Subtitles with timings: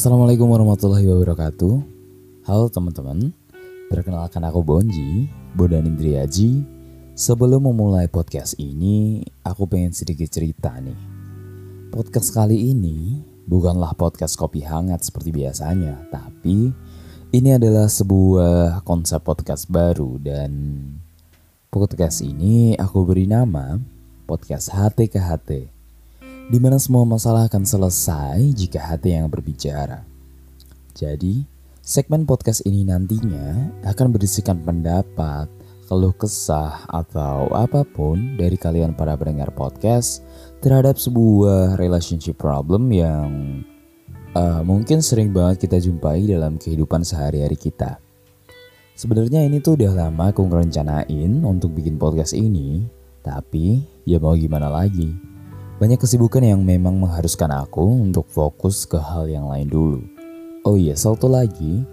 [0.00, 1.76] Assalamualaikum warahmatullahi wabarakatuh.
[2.48, 3.36] Halo teman-teman
[3.92, 6.64] Perkenalkan aku Bonji Bodan Indriaji
[7.12, 10.96] Sebelum memulai podcast ini Aku pengen sedikit cerita nih.
[11.92, 16.72] Podcast kali ini Bukanlah podcast kopi hangat seperti biasanya Tapi
[17.36, 20.80] Ini adalah sebuah konsep podcast baru Dan
[21.68, 23.76] Podcast ini aku beri nama
[24.24, 25.79] Podcast HT ke HT
[26.50, 30.02] di mana semua masalah akan selesai jika hati yang berbicara.
[30.98, 31.46] Jadi,
[31.78, 35.46] segmen podcast ini nantinya akan berisikan pendapat,
[35.86, 40.26] keluh kesah, atau apa pun dari kalian para pendengar podcast
[40.58, 43.62] terhadap sebuah relationship problem yang
[44.34, 48.02] uh, mungkin sering banget kita jumpai dalam kehidupan sehari-hari kita.
[48.98, 52.90] Sebenarnya ini tuh udah lama aku ngerencanain untuk bikin podcast ini,
[53.22, 55.29] tapi ya mau gimana lagi.
[55.80, 60.04] Banyak kesibukan yang memang mengharuskan aku untuk fokus ke hal yang lain dulu.
[60.60, 61.88] Oh iya, satu lagi.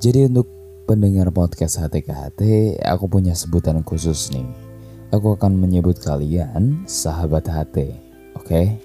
[0.00, 0.48] Jadi untuk
[0.88, 2.40] pendengar podcast HTKHT,
[2.80, 4.48] aku punya sebutan khusus nih.
[5.12, 7.92] Aku akan menyebut kalian sahabat HT,
[8.40, 8.48] oke?
[8.48, 8.80] Okay?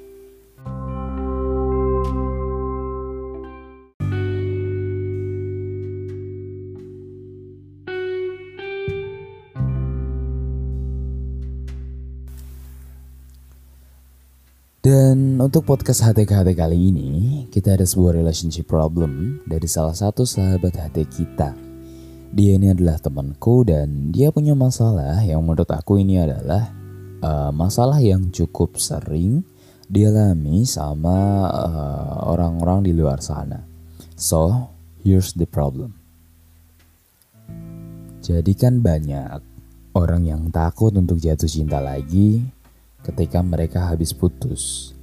[14.90, 17.10] Dan untuk podcast HTKHT kali ini,
[17.54, 21.54] kita ada sebuah relationship problem dari salah satu sahabat HT kita.
[22.34, 26.74] Dia ini adalah temanku dan dia punya masalah yang menurut aku ini adalah
[27.22, 29.46] uh, masalah yang cukup sering
[29.86, 33.62] dialami sama uh, orang-orang uh, di luar sana.
[34.18, 34.74] So,
[35.06, 35.94] here's the problem.
[38.26, 39.38] Jadi kan banyak
[39.94, 42.58] orang yang takut untuk jatuh cinta lagi
[43.04, 44.94] ketika mereka habis putus.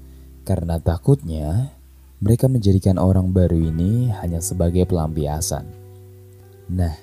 [0.46, 1.74] Karena takutnya
[2.22, 5.66] mereka menjadikan orang baru ini hanya sebagai pelampiasan.
[6.72, 6.94] Nah,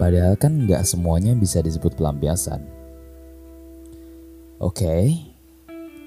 [0.00, 2.64] padahal kan nggak semuanya bisa disebut pelampiasan.
[4.58, 5.04] Oke, okay,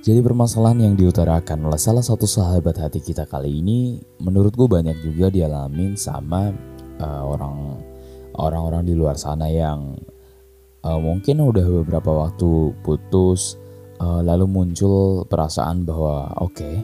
[0.02, 5.30] jadi permasalahan yang diutarakan oleh salah satu sahabat hati kita kali ini menurutku banyak juga
[5.30, 6.50] dialamin sama
[6.98, 7.78] uh, orang
[8.34, 9.94] orang-orang di luar sana yang
[10.82, 13.61] uh, mungkin udah beberapa waktu putus
[14.02, 16.76] uh, lalu muncul perasaan bahwa oke, okay,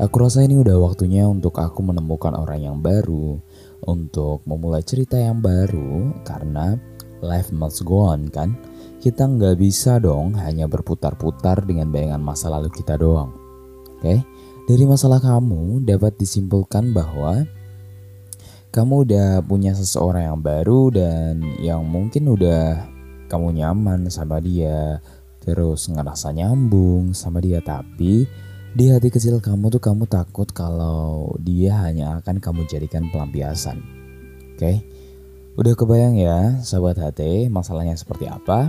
[0.00, 3.36] aku rasa ini udah waktunya untuk aku menemukan orang yang baru,
[3.84, 6.80] untuk memulai cerita yang baru karena
[7.20, 8.56] life must go on kan.
[8.96, 13.30] Kita nggak bisa dong hanya berputar-putar dengan bayangan masa lalu kita doang.
[14.00, 14.18] Oke, okay?
[14.66, 17.46] dari masalah kamu dapat disimpulkan bahwa
[18.74, 22.84] kamu udah punya seseorang yang baru dan yang mungkin udah
[23.30, 25.00] kamu nyaman sama dia,
[25.46, 28.26] terus ngerasa nyambung sama dia tapi
[28.76, 33.80] di hati kecil kamu tuh kamu takut kalau dia hanya akan kamu jadikan pelampiasan.
[34.52, 34.58] Oke?
[34.58, 34.76] Okay?
[35.56, 38.68] Udah kebayang ya, sahabat hati, masalahnya seperti apa?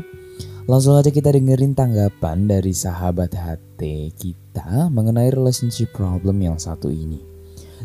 [0.72, 7.20] Langsung aja kita dengerin tanggapan dari sahabat hati kita mengenai relationship problem yang satu ini.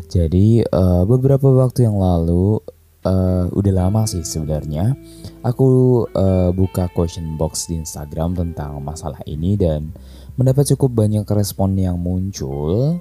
[0.07, 2.63] Jadi uh, beberapa waktu yang lalu
[3.07, 4.95] uh, udah lama sih sebenarnya
[5.43, 9.91] aku uh, buka question box di Instagram tentang masalah ini dan
[10.39, 12.99] mendapat cukup banyak respon yang muncul.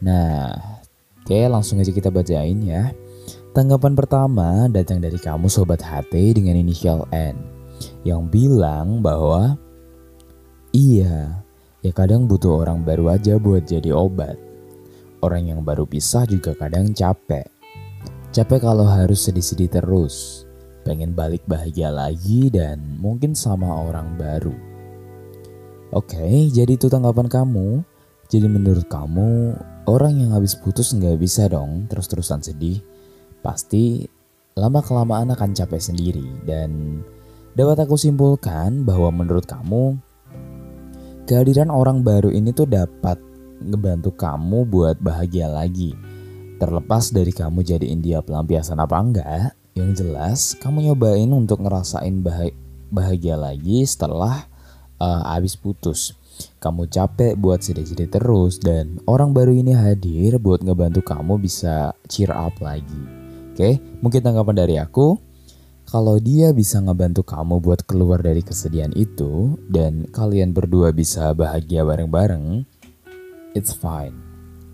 [0.00, 0.54] Nah,
[1.24, 2.92] oke langsung aja kita bacain ya.
[3.50, 7.34] Tanggapan pertama datang dari kamu sobat HT dengan inisial N
[8.06, 9.58] yang bilang bahwa
[10.70, 11.42] iya,
[11.82, 14.38] ya kadang butuh orang baru aja buat jadi obat.
[15.20, 17.59] Orang yang baru pisah juga kadang capek
[18.30, 20.46] Capek kalau harus sedih-sedih terus,
[20.86, 24.54] pengen balik bahagia lagi dan mungkin sama orang baru.
[25.90, 27.82] Oke, jadi itu tanggapan kamu.
[28.30, 29.58] Jadi menurut kamu,
[29.90, 32.78] orang yang habis putus nggak bisa dong terus-terusan sedih.
[33.42, 34.06] Pasti
[34.54, 37.02] lama-kelamaan akan capek sendiri dan
[37.58, 39.98] dapat aku simpulkan bahwa menurut kamu,
[41.26, 43.18] kehadiran orang baru ini tuh dapat
[43.58, 46.09] ngebantu kamu buat bahagia lagi
[46.60, 52.20] Terlepas dari kamu jadiin dia pelampiasan apa enggak, yang jelas kamu nyobain untuk ngerasain
[52.92, 54.44] bahagia lagi setelah
[55.00, 56.12] uh, abis putus.
[56.60, 62.28] Kamu capek buat sedih-sedih terus dan orang baru ini hadir buat ngebantu kamu bisa cheer
[62.28, 63.00] up lagi.
[63.56, 65.16] Oke, mungkin tanggapan dari aku,
[65.88, 71.88] kalau dia bisa ngebantu kamu buat keluar dari kesedihan itu dan kalian berdua bisa bahagia
[71.88, 72.68] bareng-bareng,
[73.56, 74.12] it's fine.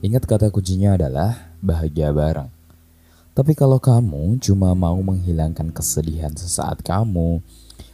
[0.04, 2.46] Ingat kata kuncinya adalah bahagia bareng.
[3.34, 7.42] Tapi kalau kamu cuma mau menghilangkan kesedihan sesaat kamu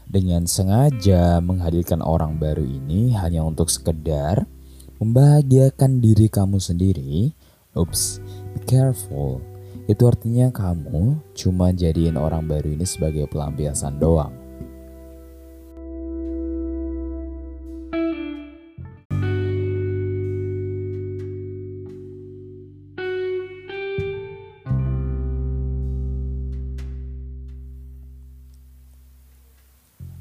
[0.07, 4.45] dengan sengaja menghadirkan orang baru ini hanya untuk sekedar
[5.01, 7.35] membahagiakan diri kamu sendiri,
[7.75, 8.23] ups,
[8.53, 9.41] Be careful.
[9.89, 14.42] Itu artinya kamu cuma jadiin orang baru ini sebagai pelampiasan doang.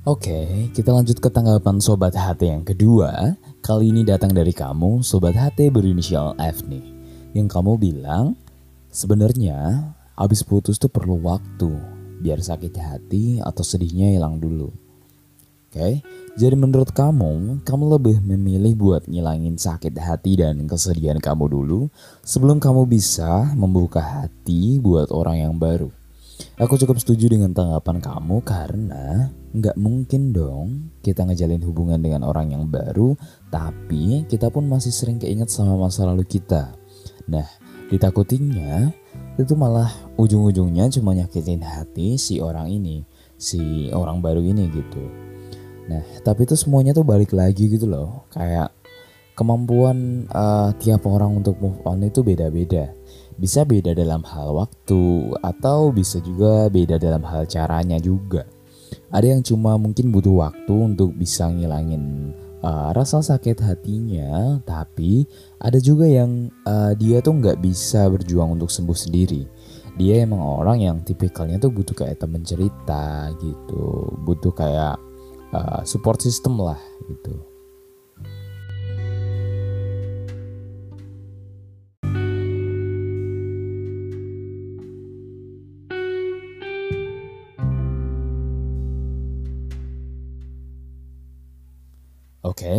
[0.02, 3.38] Oke, kita lanjut ke tanggapan Sobat HT yang kedua.
[3.62, 6.82] Kali ini datang dari kamu, Sobat HT berinisial F nih.
[7.38, 8.34] Yang kamu bilang,
[8.90, 11.70] sebenarnya habis putus tuh perlu waktu
[12.18, 14.74] biar sakit hati atau sedihnya hilang dulu.
[15.70, 16.02] Oke,
[16.34, 21.94] jadi menurut kamu, kamu lebih memilih buat ngilangin sakit hati dan kesedihan kamu dulu
[22.26, 26.01] sebelum kamu bisa membuka hati buat orang yang baru.
[26.62, 32.56] Aku cukup setuju dengan tanggapan kamu karena nggak mungkin dong kita ngejalin hubungan dengan orang
[32.56, 33.20] yang baru
[33.52, 36.78] tapi kita pun masih sering keinget sama masa lalu kita.
[37.28, 37.48] Nah,
[37.90, 38.94] ditakutinya
[39.36, 43.04] itu malah ujung-ujungnya cuma nyakitin hati si orang ini,
[43.36, 45.04] si orang baru ini gitu.
[45.90, 48.30] Nah, tapi itu semuanya tuh balik lagi gitu loh.
[48.32, 48.72] Kayak
[49.36, 52.94] kemampuan uh, tiap orang untuk move on itu beda-beda
[53.42, 58.46] bisa beda dalam hal waktu atau bisa juga beda dalam hal caranya juga.
[59.10, 65.26] Ada yang cuma mungkin butuh waktu untuk bisa ngilangin uh, rasa sakit hatinya, tapi
[65.58, 69.44] ada juga yang uh, dia tuh nggak bisa berjuang untuk sembuh sendiri.
[69.98, 74.96] Dia emang orang yang tipikalnya tuh butuh kayak temen cerita gitu, butuh kayak
[75.52, 76.80] uh, support system lah
[77.10, 77.51] gitu.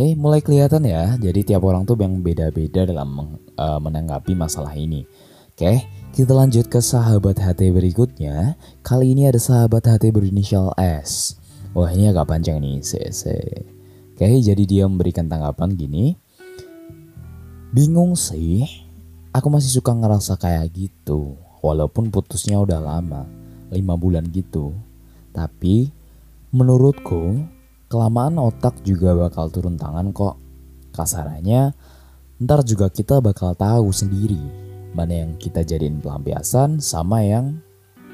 [0.03, 1.15] Okay, mulai kelihatan ya.
[1.15, 5.07] Jadi tiap orang tuh yang beda-beda dalam uh, menanggapi masalah ini.
[5.55, 5.79] Oke,
[6.11, 8.59] kita lanjut ke sahabat HT berikutnya.
[8.83, 11.39] Kali ini ada sahabat HT berinisial S.
[11.71, 13.31] Wah ini agak panjang nih, CC.
[14.11, 16.19] Oke, jadi dia memberikan tanggapan gini.
[17.71, 18.67] Bingung sih,
[19.31, 21.39] aku masih suka ngerasa kayak gitu.
[21.63, 23.23] Walaupun putusnya udah lama,
[23.71, 24.75] 5 bulan gitu.
[25.31, 25.95] Tapi
[26.51, 27.39] menurutku
[27.93, 30.41] Kelamaan otak juga bakal turun tangan kok.
[30.97, 31.77] Kasarannya,
[32.41, 34.41] ntar juga kita bakal tahu sendiri
[34.97, 37.61] mana yang kita jadiin pelampiasan sama yang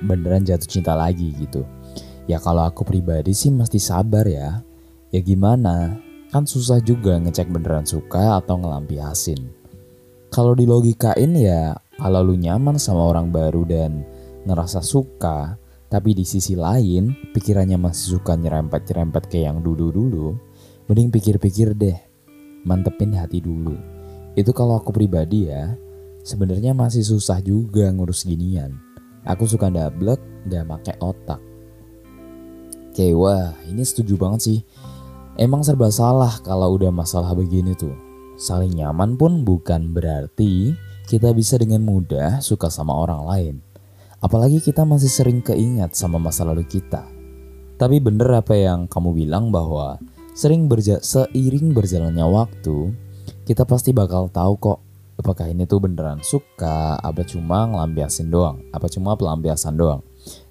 [0.03, 1.63] beneran jatuh cinta lagi gitu.
[2.27, 4.59] Ya kalau aku pribadi sih mesti sabar ya.
[5.15, 5.95] Ya gimana,
[6.27, 9.47] kan susah juga ngecek beneran suka atau ngelampiasin.
[10.27, 14.03] Kalau dilogikain ya, kalau lu nyaman sama orang baru dan
[14.43, 15.55] ngerasa suka,
[15.89, 20.38] tapi di sisi lain, pikirannya masih suka nyerempet-nyerempet kayak yang dulu-dulu,
[20.86, 21.97] mending pikir-pikir deh,
[22.62, 23.74] mantepin hati dulu.
[24.38, 25.74] Itu kalau aku pribadi ya,
[26.21, 28.77] sebenarnya masih susah juga ngurus ginian.
[29.25, 30.13] Aku suka double,
[30.45, 31.41] gak make otak.
[32.94, 34.59] Oke, wah ini setuju banget sih.
[35.41, 37.97] Emang serba salah kalau udah masalah begini tuh.
[38.38, 40.77] Saling nyaman pun bukan berarti
[41.09, 43.56] kita bisa dengan mudah suka sama orang lain.
[44.19, 47.07] Apalagi kita masih sering keingat sama masa lalu kita.
[47.80, 49.96] Tapi bener apa yang kamu bilang bahwa
[50.36, 52.91] sering berja seiring berjalannya waktu,
[53.48, 54.79] kita pasti bakal tahu kok
[55.15, 60.03] apakah ini tuh beneran suka, apa cuma ngelampiasin doang, apa cuma pelampiasan doang.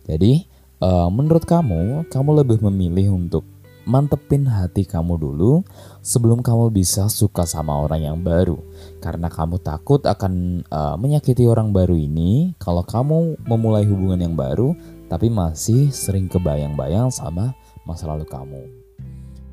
[0.09, 0.49] Jadi,
[0.81, 3.45] uh, menurut kamu, kamu lebih memilih untuk
[3.88, 5.64] mantepin hati kamu dulu
[6.04, 8.61] sebelum kamu bisa suka sama orang yang baru.
[9.00, 14.76] Karena kamu takut akan uh, menyakiti orang baru ini kalau kamu memulai hubungan yang baru
[15.09, 17.57] tapi masih sering kebayang-bayang sama
[17.88, 18.62] masa lalu kamu.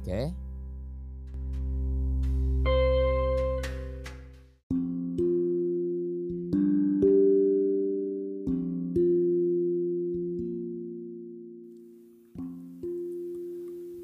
[0.03, 0.11] Oke?
[0.11, 0.44] Okay?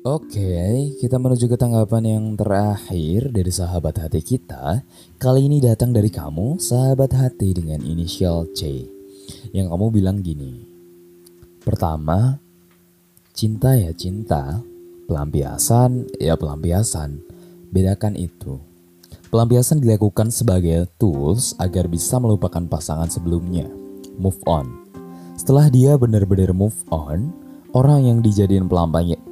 [0.01, 4.81] Oke, kita menuju ke tanggapan yang terakhir dari sahabat hati kita.
[5.21, 8.81] Kali ini datang dari kamu, sahabat hati dengan inisial C.
[9.53, 10.65] Yang kamu bilang gini.
[11.61, 12.41] Pertama,
[13.37, 14.65] cinta ya cinta,
[15.05, 17.21] pelampiasan ya pelampiasan.
[17.69, 18.57] Bedakan itu.
[19.29, 23.69] Pelampiasan dilakukan sebagai tools agar bisa melupakan pasangan sebelumnya.
[24.17, 24.65] Move on.
[25.37, 27.29] Setelah dia benar-benar move on,
[27.71, 28.67] Orang yang dijadiin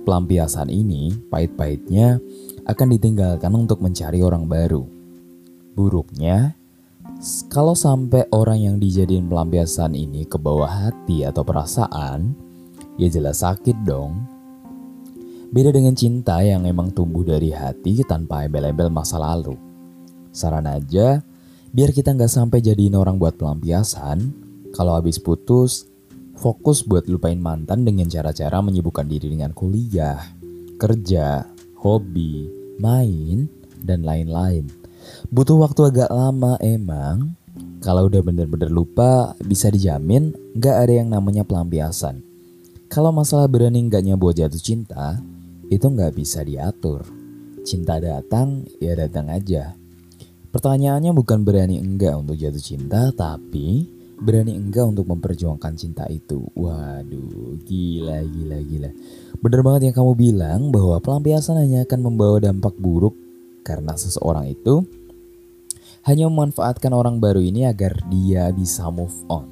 [0.04, 2.24] pelampiasan ini, pahit-pahitnya
[2.64, 4.88] akan ditinggalkan untuk mencari orang baru.
[5.76, 6.56] Buruknya,
[7.52, 12.32] kalau sampai orang yang dijadiin pelampiasan ini ke bawah hati atau perasaan,
[12.96, 14.24] ya jelas sakit dong.
[15.52, 19.60] Beda dengan cinta yang emang tumbuh dari hati tanpa embel-embel masa lalu.
[20.32, 21.20] Saran aja,
[21.70, 24.34] Biar kita nggak sampai jadiin orang buat pelampiasan,
[24.74, 25.86] kalau habis putus,
[26.40, 30.24] fokus buat lupain mantan dengan cara-cara menyibukkan diri dengan kuliah,
[30.80, 31.44] kerja,
[31.84, 32.48] hobi,
[32.80, 33.52] main,
[33.84, 34.72] dan lain-lain.
[35.28, 37.36] Butuh waktu agak lama emang,
[37.84, 42.24] kalau udah bener-bener lupa, bisa dijamin nggak ada yang namanya pelampiasan.
[42.88, 45.20] Kalau masalah berani nggaknya buat jatuh cinta,
[45.68, 47.04] itu nggak bisa diatur.
[47.68, 49.76] Cinta datang, ya datang aja.
[50.50, 56.44] Pertanyaannya bukan berani enggak untuk jatuh cinta, tapi berani enggak untuk memperjuangkan cinta itu.
[56.56, 58.90] Waduh, gila, gila, gila.
[59.40, 63.16] Bener banget yang kamu bilang bahwa pelampiasan hanya akan membawa dampak buruk
[63.64, 64.84] karena seseorang itu
[66.08, 69.48] hanya memanfaatkan orang baru ini agar dia bisa move on.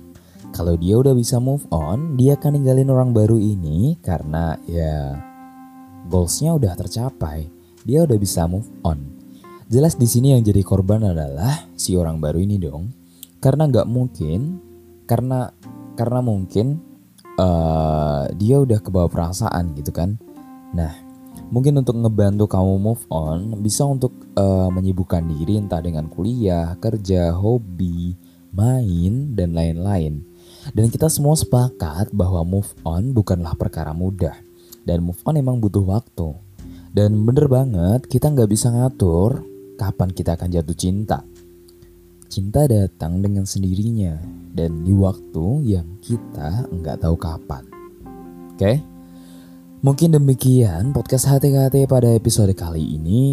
[0.56, 5.20] Kalau dia udah bisa move on, dia akan ninggalin orang baru ini karena ya
[6.08, 7.52] goalsnya udah tercapai.
[7.84, 9.00] Dia udah bisa move on.
[9.68, 12.88] Jelas di sini yang jadi korban adalah si orang baru ini dong.
[13.48, 14.60] Karena nggak mungkin,
[15.08, 15.56] karena
[15.96, 16.84] karena mungkin
[17.39, 20.20] uh, dia udah kebawa perasaan gitu kan.
[20.75, 20.92] Nah,
[21.48, 27.32] mungkin untuk ngebantu kamu move on, bisa untuk uh, menyibukkan diri entah dengan kuliah, kerja,
[27.32, 28.20] hobi,
[28.51, 30.27] main, dan lain-lain.
[30.75, 34.36] Dan kita semua sepakat bahwa move on bukanlah perkara mudah.
[34.84, 36.36] Dan move on emang butuh waktu.
[36.92, 39.39] Dan bener banget, kita nggak bisa ngatur
[39.80, 41.24] kapan kita akan jatuh cinta.
[42.27, 44.19] Cinta datang dengan sendirinya
[44.51, 47.63] dan di waktu yang kita nggak tahu kapan.
[48.51, 48.60] Oke?
[48.60, 48.75] Okay?
[49.77, 53.24] Mungkin demikian podcast HTKT pada episode kali ini.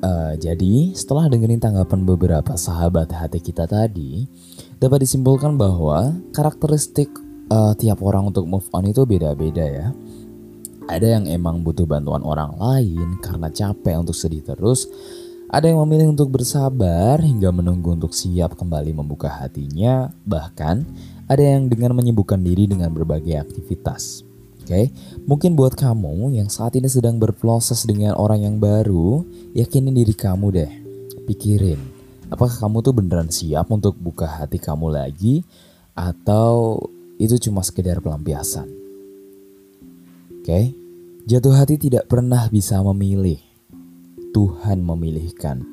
[0.00, 4.24] Uh, jadi setelah dengerin tanggapan beberapa sahabat hati kita tadi,
[4.80, 7.12] dapat disimpulkan bahwa karakteristik
[7.52, 9.92] uh, tiap orang untuk move on itu beda-beda ya.
[10.88, 14.88] Ada yang emang butuh bantuan orang lain karena capek untuk sedih terus,
[15.50, 20.86] ada yang memilih untuk bersabar hingga menunggu untuk siap kembali membuka hatinya, bahkan
[21.26, 24.22] ada yang dengan menyibukkan diri dengan berbagai aktivitas.
[24.62, 24.86] Oke, okay?
[25.26, 30.46] mungkin buat kamu yang saat ini sedang berproses dengan orang yang baru, yakinin diri kamu
[30.54, 30.72] deh.
[31.26, 31.82] Pikirin,
[32.30, 35.42] apakah kamu tuh beneran siap untuk buka hati kamu lagi
[35.98, 36.78] atau
[37.18, 38.70] itu cuma sekedar pelampiasan?
[40.30, 40.64] Oke, okay?
[41.26, 43.49] jatuh hati tidak pernah bisa memilih
[44.30, 45.66] Tuhan memilihkan.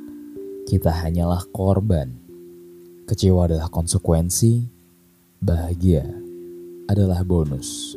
[0.65, 2.09] Kita hanyalah korban.
[3.07, 4.67] Kecewa adalah konsekuensi,
[5.39, 6.03] bahagia
[6.89, 7.95] adalah bonus.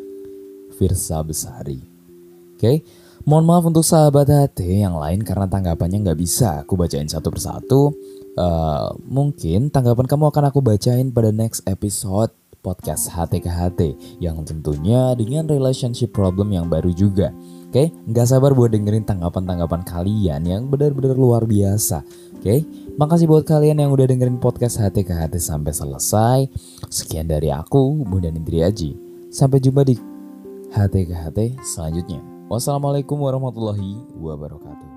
[0.77, 1.81] Firsa Besari.
[2.57, 2.85] Oke,
[3.25, 7.93] mohon maaf untuk sahabat hati yang lain karena tanggapannya nggak bisa aku bacain satu persatu.
[8.39, 13.81] Uh, mungkin tanggapan kamu akan aku bacain pada next episode podcast HT ke HT
[14.21, 17.33] yang tentunya dengan relationship problem yang baru juga.
[17.71, 17.95] Oke, okay?
[18.11, 22.03] nggak sabar buat dengerin tanggapan-tanggapan kalian yang benar-benar luar biasa.
[22.35, 22.59] Oke, okay?
[22.99, 26.51] makasih buat kalian yang udah dengerin podcast HT ke HT sampai selesai.
[26.91, 28.99] Sekian dari aku, Bunda Nindri Aji.
[29.31, 29.95] Sampai jumpa di
[30.75, 32.19] HT ke HT selanjutnya.
[32.51, 34.90] Wassalamualaikum warahmatullahi wabarakatuh.